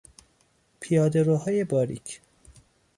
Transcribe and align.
پیاده 0.79 1.23
روهای 1.23 1.63
باریک 1.63 2.21